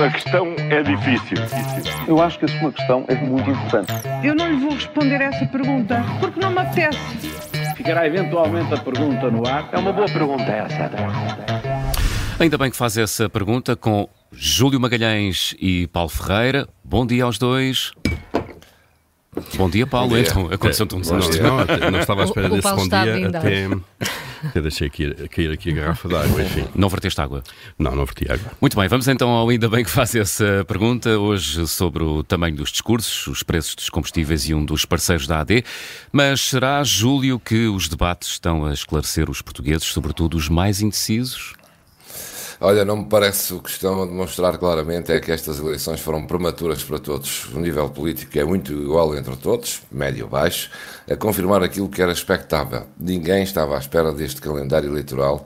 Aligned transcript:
A 0.00 0.10
questão 0.10 0.54
é 0.58 0.82
difícil. 0.82 1.36
Eu 2.06 2.20
acho 2.20 2.38
que 2.38 2.44
a 2.44 2.48
sua 2.48 2.72
questão 2.72 3.04
é 3.08 3.14
muito 3.14 3.48
importante. 3.50 3.92
Eu 4.22 4.34
não 4.34 4.48
lhe 4.50 4.56
vou 4.56 4.70
responder 4.74 5.20
essa 5.20 5.46
pergunta 5.46 6.04
porque 6.20 6.40
não 6.40 6.50
me 6.50 6.58
apetece. 6.58 6.98
Ficará 7.76 8.06
eventualmente 8.06 8.74
a 8.74 8.76
pergunta 8.78 9.30
no 9.30 9.46
ar. 9.46 9.68
É 9.72 9.78
uma 9.78 9.92
boa 9.92 10.06
pergunta 10.08 10.42
essa. 10.44 10.90
Ainda 12.38 12.58
bem 12.58 12.70
que 12.70 12.76
faz 12.76 12.96
essa 12.98 13.28
pergunta 13.28 13.76
com 13.76 14.08
Júlio 14.32 14.80
Magalhães 14.80 15.54
e 15.60 15.86
Paulo 15.88 16.08
Ferreira. 16.08 16.68
Bom 16.82 17.06
dia 17.06 17.24
aos 17.24 17.38
dois. 17.38 17.92
Bom 19.56 19.68
dia, 19.70 19.86
Paulo. 19.86 20.10
Bom 20.10 20.14
dia. 20.16 20.26
Então, 20.28 20.46
aconteceu-te 20.52 20.94
um 20.94 20.98
Não, 20.98 21.02
desastre. 21.18 21.40
não, 21.42 21.58
até- 21.60 21.90
não 21.90 21.98
estava 22.00 22.22
à 22.22 22.24
espera 22.24 22.46
O- 22.48 22.50
o 22.50 22.54
desse 22.56 22.62
Paulo 22.62 22.82
bom 22.82 22.88
dia 22.88 23.28
até, 23.28 23.68
até 24.48 24.60
deixei 24.60 24.90
cair, 24.90 25.28
cair 25.28 25.50
aqui 25.50 25.70
a 25.70 25.74
garrafa 25.74 26.08
de 26.08 26.14
água, 26.14 26.42
enfim. 26.42 26.64
Não 26.74 26.88
verteste 26.88 27.20
água. 27.20 27.42
Não, 27.78 27.94
não 27.94 28.04
verti 28.04 28.30
água. 28.30 28.52
Muito 28.60 28.76
bem, 28.76 28.88
vamos 28.88 29.08
então 29.08 29.30
ao 29.30 29.48
ainda 29.48 29.68
bem 29.68 29.84
que 29.84 29.90
faz 29.90 30.14
essa 30.14 30.64
pergunta 30.66 31.18
hoje 31.18 31.66
sobre 31.66 32.02
o 32.02 32.22
tamanho 32.22 32.56
dos 32.56 32.70
discursos, 32.70 33.26
os 33.26 33.42
preços 33.42 33.74
dos 33.74 33.90
combustíveis 33.90 34.48
e 34.48 34.54
um 34.54 34.64
dos 34.64 34.84
parceiros 34.84 35.26
da 35.26 35.40
AD. 35.40 35.64
Mas 36.12 36.40
será, 36.40 36.82
Júlio, 36.84 37.38
que 37.38 37.66
os 37.66 37.88
debates 37.88 38.30
estão 38.30 38.64
a 38.64 38.72
esclarecer 38.72 39.30
os 39.30 39.42
portugueses, 39.42 39.84
sobretudo 39.84 40.36
os 40.36 40.48
mais 40.48 40.80
indecisos? 40.80 41.54
Olha, 42.66 42.82
não 42.82 42.96
me 42.96 43.04
parece 43.04 43.52
o 43.52 43.60
que 43.60 43.68
estão 43.68 44.02
a 44.02 44.06
demonstrar 44.06 44.56
claramente 44.56 45.12
é 45.12 45.20
que 45.20 45.30
estas 45.30 45.58
eleições 45.58 46.00
foram 46.00 46.26
prematuras 46.26 46.82
para 46.82 46.98
todos. 46.98 47.44
O 47.52 47.60
nível 47.60 47.90
político 47.90 48.38
é 48.38 48.42
muito 48.42 48.72
igual 48.72 49.14
entre 49.14 49.36
todos, 49.36 49.82
médio-baixo, 49.92 50.70
a 51.06 51.14
confirmar 51.14 51.62
aquilo 51.62 51.90
que 51.90 52.00
era 52.00 52.10
expectável. 52.10 52.86
Ninguém 52.98 53.42
estava 53.42 53.76
à 53.76 53.78
espera 53.78 54.12
deste 54.12 54.40
calendário 54.40 54.88
eleitoral 54.88 55.44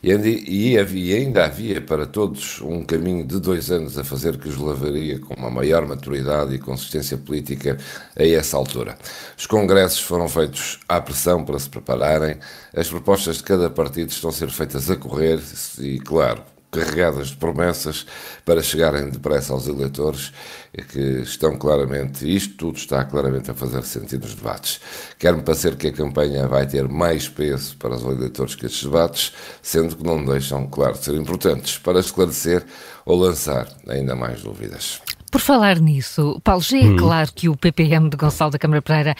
e 0.00 0.12
ainda- 0.12 1.44
havia 1.44 1.80
para 1.80 2.06
todos 2.06 2.60
um 2.60 2.84
caminho 2.84 3.26
de 3.26 3.40
dois 3.40 3.72
anos 3.72 3.98
a 3.98 4.04
fazer 4.04 4.38
que 4.38 4.48
os 4.48 4.56
levaria 4.56 5.18
com 5.18 5.34
uma 5.34 5.50
maior 5.50 5.84
maturidade 5.88 6.54
e 6.54 6.58
consistência 6.60 7.18
política 7.18 7.78
a 8.16 8.24
essa 8.24 8.56
altura. 8.56 8.96
Os 9.36 9.44
congressos 9.44 10.02
foram 10.02 10.28
feitos 10.28 10.78
à 10.88 11.00
pressão 11.00 11.44
para 11.44 11.58
se 11.58 11.68
prepararem, 11.68 12.38
as 12.72 12.88
propostas 12.88 13.38
de 13.38 13.42
cada 13.42 13.68
partido 13.68 14.10
estão 14.10 14.30
a 14.30 14.32
ser 14.32 14.50
feitas 14.50 14.88
a 14.88 14.94
correr 14.94 15.40
e, 15.80 15.98
claro, 15.98 16.40
carregadas 16.70 17.28
de 17.28 17.36
promessas 17.36 18.06
para 18.44 18.62
chegarem 18.62 19.10
depressa 19.10 19.52
aos 19.52 19.66
eleitores 19.66 20.32
e 20.72 20.82
que 20.82 21.00
estão 21.22 21.56
claramente, 21.56 22.24
isto 22.24 22.54
tudo 22.56 22.76
está 22.76 23.04
claramente 23.04 23.50
a 23.50 23.54
fazer 23.54 23.82
sentido 23.82 24.22
nos 24.22 24.34
debates. 24.34 24.80
Quer-me 25.18 25.42
parecer 25.42 25.76
que 25.76 25.88
a 25.88 25.92
campanha 25.92 26.46
vai 26.46 26.66
ter 26.66 26.88
mais 26.88 27.28
peso 27.28 27.76
para 27.76 27.94
os 27.94 28.02
eleitores 28.02 28.54
que 28.54 28.66
estes 28.66 28.84
debates, 28.84 29.32
sendo 29.60 29.96
que 29.96 30.04
não 30.04 30.24
deixam, 30.24 30.66
claro, 30.66 30.94
de 30.94 31.04
ser 31.04 31.14
importantes 31.14 31.78
para 31.78 32.00
esclarecer 32.00 32.64
ou 33.04 33.18
lançar 33.18 33.68
ainda 33.88 34.14
mais 34.14 34.42
dúvidas. 34.42 35.00
Por 35.30 35.40
falar 35.40 35.78
nisso, 35.78 36.40
Paulo, 36.42 36.60
já 36.60 36.78
é 36.78 36.96
claro 36.96 37.32
que 37.32 37.48
o 37.48 37.56
PPM 37.56 38.10
de 38.10 38.16
Gonçalo 38.16 38.50
da 38.50 38.58
Câmara 38.58 38.82
Pereira 38.82 39.14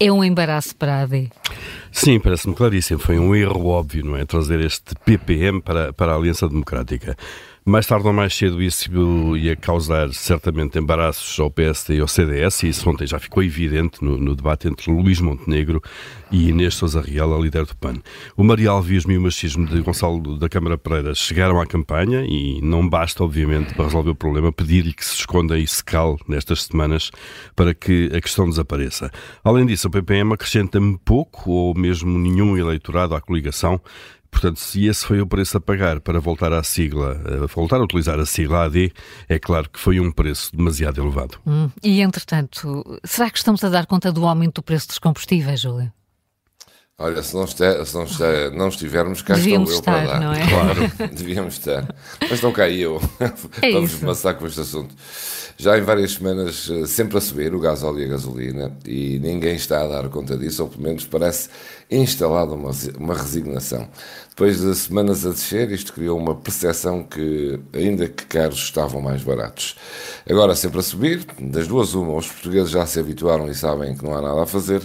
é 0.00 0.12
um 0.12 0.22
embaraço 0.22 0.76
para 0.76 0.96
a 0.96 1.02
AD. 1.02 1.30
Sim, 1.90 2.20
parece-me 2.20 2.54
claríssimo. 2.54 3.00
Foi 3.00 3.18
um 3.18 3.34
erro 3.34 3.66
óbvio, 3.66 4.04
não 4.04 4.16
é? 4.16 4.24
Trazer 4.24 4.60
este 4.60 4.94
PPM 5.04 5.60
para, 5.60 5.92
para 5.92 6.12
a 6.12 6.16
Aliança 6.16 6.48
Democrática. 6.48 7.16
Mais 7.68 7.86
tarde 7.86 8.06
ou 8.06 8.14
mais 8.14 8.34
cedo 8.34 8.62
isso 8.62 9.36
ia 9.36 9.54
causar 9.54 10.10
certamente 10.14 10.78
embaraços 10.78 11.38
ao 11.38 11.50
PSD 11.50 11.96
e 11.96 12.00
ao 12.00 12.08
CDS, 12.08 12.62
e 12.62 12.68
isso 12.70 12.88
ontem 12.88 13.06
já 13.06 13.18
ficou 13.18 13.42
evidente 13.42 14.02
no, 14.02 14.16
no 14.16 14.34
debate 14.34 14.68
entre 14.68 14.90
Luís 14.90 15.20
Montenegro 15.20 15.82
e 16.30 16.48
Inês 16.48 16.76
Sousa 16.76 17.02
Real, 17.02 17.30
a 17.34 17.38
líder 17.38 17.66
do 17.66 17.76
PAN. 17.76 17.96
O 18.34 18.42
marialvismo 18.42 19.12
e 19.12 19.18
o 19.18 19.20
machismo 19.20 19.66
de 19.66 19.82
Gonçalo 19.82 20.38
da 20.38 20.48
Câmara 20.48 20.78
Pereira 20.78 21.14
chegaram 21.14 21.60
à 21.60 21.66
campanha 21.66 22.24
e 22.26 22.58
não 22.62 22.88
basta, 22.88 23.22
obviamente, 23.22 23.74
para 23.74 23.84
resolver 23.84 24.10
o 24.12 24.14
problema, 24.14 24.50
pedir-lhe 24.50 24.94
que 24.94 25.04
se 25.04 25.16
esconda 25.16 25.58
e 25.58 25.66
se 25.66 25.84
cale 25.84 26.16
nestas 26.26 26.62
semanas 26.62 27.10
para 27.54 27.74
que 27.74 28.10
a 28.14 28.20
questão 28.22 28.48
desapareça. 28.48 29.10
Além 29.44 29.66
disso, 29.66 29.88
o 29.88 29.90
PPM 29.90 30.32
acrescenta-me 30.32 30.96
pouco 31.04 31.50
ou 31.50 31.74
mesmo 31.74 32.18
nenhum 32.18 32.56
eleitorado 32.56 33.14
à 33.14 33.20
coligação 33.20 33.78
Portanto, 34.30 34.60
se 34.60 34.86
esse 34.86 35.04
foi 35.04 35.20
o 35.20 35.26
preço 35.26 35.56
a 35.56 35.60
pagar 35.60 36.00
para 36.00 36.20
voltar 36.20 36.52
à 36.52 36.62
sigla, 36.62 37.20
a 37.42 37.46
voltar 37.46 37.76
a 37.76 37.84
utilizar 37.84 38.18
a 38.20 38.26
sigla 38.26 38.64
AD, 38.64 38.92
é 39.28 39.38
claro 39.38 39.68
que 39.68 39.78
foi 39.80 39.98
um 39.98 40.12
preço 40.12 40.54
demasiado 40.54 41.00
elevado. 41.00 41.38
Hum, 41.46 41.70
E, 41.82 42.00
entretanto, 42.02 42.84
será 43.04 43.30
que 43.30 43.38
estamos 43.38 43.64
a 43.64 43.68
dar 43.68 43.86
conta 43.86 44.12
do 44.12 44.26
aumento 44.26 44.56
do 44.56 44.62
preço 44.62 44.88
dos 44.88 44.98
combustíveis, 44.98 45.60
Júlio? 45.60 45.92
Olha, 47.00 47.22
se 47.22 47.32
não, 47.32 47.46
se 47.46 47.62
não, 47.94 48.50
não 48.56 48.68
estivermos, 48.68 49.22
cá 49.22 49.34
Devíamos 49.34 49.70
estou 49.70 49.94
eu 49.94 49.98
estar, 50.00 50.08
para 50.08 50.18
dar. 50.18 50.20
não 50.20 50.32
é? 50.32 50.48
Claro, 50.48 50.92
devíamos 51.14 51.54
estar. 51.54 51.94
Mas 52.28 52.40
não 52.42 52.50
cá 52.52 52.68
eu. 52.68 53.00
É 53.62 53.70
Vamos 53.70 53.92
isso. 53.92 54.00
começar 54.00 54.34
com 54.34 54.44
este 54.48 54.60
assunto. 54.60 54.92
Já 55.56 55.78
em 55.78 55.82
várias 55.82 56.12
semanas, 56.12 56.68
eh, 56.70 56.86
sempre 56.86 57.18
a 57.18 57.20
subir 57.20 57.54
o 57.54 57.60
gás 57.60 57.84
óleo 57.84 58.00
e 58.00 58.04
a 58.04 58.08
gasolina, 58.08 58.76
e 58.84 59.18
ninguém 59.20 59.54
está 59.54 59.82
a 59.82 59.86
dar 59.86 60.08
conta 60.08 60.36
disso, 60.36 60.62
ou 60.64 60.68
pelo 60.68 60.82
menos 60.82 61.04
parece 61.04 61.48
instalada 61.90 62.52
uma, 62.52 62.70
uma 62.96 63.14
resignação. 63.14 63.88
Depois 64.30 64.60
de 64.60 64.74
semanas 64.74 65.24
a 65.26 65.30
descer, 65.30 65.70
isto 65.70 65.92
criou 65.92 66.18
uma 66.18 66.34
percepção 66.34 67.02
que, 67.04 67.58
ainda 67.72 68.08
que 68.08 68.24
caros, 68.26 68.58
estavam 68.58 69.00
mais 69.00 69.22
baratos. 69.22 69.76
Agora, 70.28 70.54
sempre 70.56 70.78
a 70.80 70.82
subir, 70.82 71.24
das 71.40 71.66
duas 71.68 71.94
uma, 71.94 72.14
os 72.16 72.26
portugueses 72.28 72.70
já 72.70 72.84
se 72.86 72.98
habituaram 73.00 73.48
e 73.48 73.54
sabem 73.54 73.96
que 73.96 74.04
não 74.04 74.14
há 74.14 74.22
nada 74.22 74.42
a 74.42 74.46
fazer, 74.46 74.82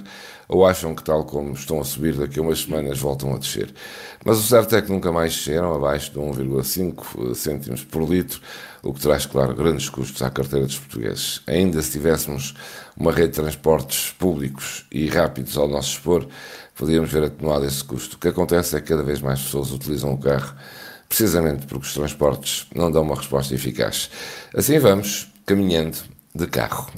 ou 0.48 0.66
acham 0.66 0.94
que, 0.94 1.04
tal 1.04 1.26
como 1.26 1.54
estão 1.54 1.80
a 1.80 1.84
subir, 1.84 2.16
daqui 2.16 2.40
a 2.40 2.42
umas 2.42 2.62
semanas 2.62 3.00
voltam 3.00 3.34
a 3.34 3.38
descer. 3.38 3.74
Mas 4.26 4.38
o 4.40 4.44
certo 4.44 4.76
é 4.76 4.82
que 4.82 4.92
nunca 4.92 5.12
mais 5.12 5.34
desceram 5.36 5.74
abaixo 5.74 6.12
de 6.12 6.20
1,5 6.20 7.36
cêntimos 7.36 7.84
por 7.84 8.08
litro, 8.10 8.42
o 8.82 8.94
que 8.94 9.00
traz, 9.00 9.26
claro, 9.26 9.56
grandes 9.56 9.90
custos 9.90 10.22
à 10.22 10.30
carteira 10.30 10.66
dos 10.66 10.78
portugueses. 10.78 11.42
Ainda 11.48 11.82
se 11.82 11.92
tivéssemos 11.92 12.54
uma 12.98 13.12
rede 13.12 13.30
de 13.30 13.42
transportes 13.42 14.12
públicos 14.12 14.86
e 14.92 15.08
rápidos 15.08 15.58
ao 15.58 15.68
nosso 15.68 15.90
dispor, 15.90 16.28
podíamos 16.76 17.12
ver 17.12 17.24
atenuado 17.24 17.66
esse 17.66 17.84
custo. 17.84 18.16
O 18.16 18.20
que 18.20 18.28
acontece 18.28 18.76
é 18.76 18.82
que 18.82 18.88
cada 18.88 19.04
vez 19.04 19.22
mais 19.22 19.42
pessoas 19.42 19.72
utilizam 19.72 20.14
o 20.14 20.18
carro, 20.18 20.56
precisamente 21.08 21.66
porque 21.66 21.86
os 21.86 21.94
transportes 21.94 22.68
não 22.76 22.92
dão 22.92 23.04
uma 23.04 23.16
resposta 23.16 23.54
eficaz. 23.54 24.10
Assim 24.56 24.80
vamos, 24.80 25.32
caminhando 25.46 25.98
de 26.34 26.48
carro. 26.48 26.92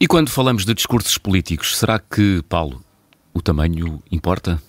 E 0.00 0.06
quando 0.06 0.28
falamos 0.30 0.64
de 0.64 0.74
discursos 0.74 1.16
políticos, 1.16 1.76
será 1.78 1.98
que, 1.98 2.42
Paulo, 2.48 2.82
o 3.32 3.40
tamanho 3.40 4.02
importa? 4.12 4.60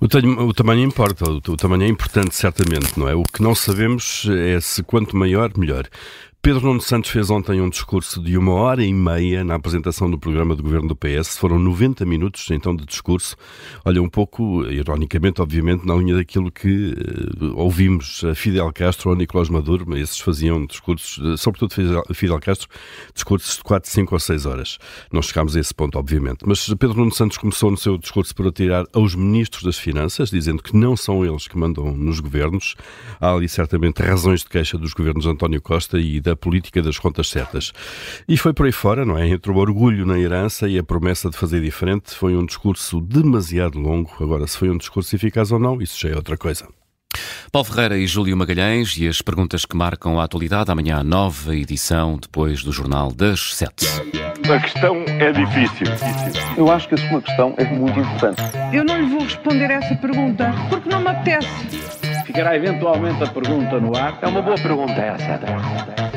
O, 0.00 0.08
tamanho- 0.08 0.40
o 0.48 0.52
tamanho 0.52 0.80
importa, 0.82 1.24
o, 1.30 1.36
o 1.36 1.56
tamanho 1.56 1.84
é 1.84 1.88
importante, 1.88 2.34
certamente, 2.34 2.98
não 2.98 3.08
é? 3.08 3.14
O 3.14 3.22
que 3.22 3.42
não 3.42 3.54
sabemos 3.54 4.26
é 4.28 4.60
se 4.60 4.82
quanto 4.82 5.16
maior, 5.16 5.52
melhor. 5.56 5.88
Pedro 6.44 6.66
Nuno 6.66 6.80
Santos 6.80 7.08
fez 7.08 7.30
ontem 7.30 7.60
um 7.60 7.70
discurso 7.70 8.20
de 8.20 8.36
uma 8.36 8.52
hora 8.54 8.82
e 8.82 8.92
meia 8.92 9.44
na 9.44 9.54
apresentação 9.54 10.10
do 10.10 10.18
programa 10.18 10.56
de 10.56 10.62
governo 10.62 10.88
do 10.88 10.96
PS. 10.96 11.38
Foram 11.38 11.56
90 11.56 12.04
minutos, 12.04 12.50
então, 12.50 12.74
de 12.74 12.84
discurso. 12.84 13.36
Olha, 13.84 14.02
um 14.02 14.08
pouco, 14.08 14.64
ironicamente, 14.64 15.40
obviamente, 15.40 15.86
na 15.86 15.94
linha 15.94 16.16
daquilo 16.16 16.50
que 16.50 16.96
eh, 16.98 17.44
ouvimos 17.54 18.24
a 18.24 18.34
Fidel 18.34 18.72
Castro 18.72 19.10
ou 19.10 19.16
Nicolás 19.16 19.48
Maduro. 19.48 19.84
mas 19.86 20.00
Esses 20.00 20.18
faziam 20.18 20.66
discursos, 20.66 21.24
eh, 21.24 21.36
sobretudo 21.36 21.76
Fidel 22.12 22.40
Castro, 22.40 22.68
discursos 23.14 23.58
de 23.58 23.62
4, 23.62 23.88
5 23.88 24.12
ou 24.12 24.18
6 24.18 24.44
horas. 24.44 24.78
Não 25.12 25.22
chegámos 25.22 25.54
a 25.54 25.60
esse 25.60 25.72
ponto, 25.72 25.96
obviamente. 25.96 26.40
Mas 26.44 26.66
Pedro 26.74 26.98
Nuno 26.98 27.14
Santos 27.14 27.38
começou 27.38 27.70
no 27.70 27.76
seu 27.76 27.96
discurso 27.96 28.34
por 28.34 28.48
atirar 28.48 28.84
aos 28.92 29.14
ministros 29.14 29.62
das 29.62 29.78
Finanças, 29.78 30.28
dizendo 30.28 30.60
que 30.60 30.76
não 30.76 30.96
são 30.96 31.24
eles 31.24 31.46
que 31.46 31.56
mandam 31.56 31.96
nos 31.96 32.18
governos. 32.18 32.74
Há 33.20 33.32
ali 33.32 33.48
certamente 33.48 34.02
razões 34.02 34.40
de 34.40 34.48
queixa 34.48 34.76
dos 34.76 34.92
governos 34.92 35.22
de 35.22 35.30
António 35.30 35.62
Costa 35.62 36.00
e 36.00 36.20
da 36.20 36.31
política 36.36 36.82
das 36.82 36.98
contas 36.98 37.28
certas. 37.28 37.72
E 38.28 38.36
foi 38.36 38.52
por 38.52 38.66
aí 38.66 38.72
fora, 38.72 39.04
não 39.04 39.18
é? 39.18 39.28
Entre 39.28 39.50
o 39.50 39.56
orgulho 39.56 40.06
na 40.06 40.18
herança 40.18 40.68
e 40.68 40.78
a 40.78 40.82
promessa 40.82 41.30
de 41.30 41.36
fazer 41.36 41.60
diferente, 41.60 42.14
foi 42.14 42.36
um 42.36 42.44
discurso 42.44 43.00
demasiado 43.00 43.78
longo. 43.78 44.12
Agora, 44.20 44.46
se 44.46 44.58
foi 44.58 44.70
um 44.70 44.76
discurso 44.76 45.14
eficaz 45.14 45.52
ou 45.52 45.58
não, 45.58 45.80
isso 45.80 45.98
já 46.00 46.10
é 46.10 46.16
outra 46.16 46.36
coisa. 46.36 46.68
Paulo 47.50 47.68
Ferreira 47.68 47.98
e 47.98 48.06
Júlio 48.06 48.36
Magalhães 48.36 48.96
e 48.96 49.06
as 49.06 49.20
perguntas 49.20 49.66
que 49.66 49.76
marcam 49.76 50.18
a 50.18 50.24
atualidade. 50.24 50.70
Amanhã, 50.70 50.96
a 50.98 51.04
nova 51.04 51.54
edição, 51.54 52.18
depois 52.20 52.62
do 52.62 52.72
Jornal 52.72 53.12
das 53.12 53.54
Sete. 53.54 53.86
A 54.50 54.58
questão 54.58 55.04
é 55.06 55.30
difícil. 55.32 55.86
Eu 56.56 56.70
acho 56.70 56.88
que 56.88 56.94
a 56.94 57.08
sua 57.08 57.20
questão 57.20 57.54
é 57.58 57.64
muito 57.64 58.00
importante. 58.00 58.42
Eu 58.72 58.84
não 58.84 58.98
lhe 58.98 59.06
vou 59.06 59.20
responder 59.20 59.70
essa 59.70 59.94
pergunta 59.96 60.52
porque 60.70 60.88
não 60.88 61.00
me 61.00 61.08
apetece. 61.08 61.48
Ficará 62.24 62.56
eventualmente 62.56 63.22
a 63.22 63.26
pergunta 63.26 63.78
no 63.78 63.96
ar. 63.96 64.18
É 64.22 64.26
uma 64.26 64.42
boa 64.42 64.56
pergunta 64.56 64.92
essa. 64.92 66.11